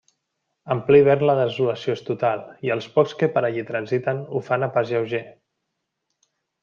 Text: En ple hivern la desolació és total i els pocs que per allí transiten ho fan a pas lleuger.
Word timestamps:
En 0.75 0.79
ple 0.87 1.01
hivern 1.01 1.25
la 1.29 1.35
desolació 1.39 1.93
és 1.97 2.01
total 2.07 2.41
i 2.69 2.73
els 2.77 2.87
pocs 2.95 3.13
que 3.21 3.29
per 3.35 3.43
allí 3.51 3.67
transiten 3.69 4.25
ho 4.39 4.43
fan 4.49 4.67
a 4.69 4.71
pas 4.79 4.95
lleuger. 4.95 5.25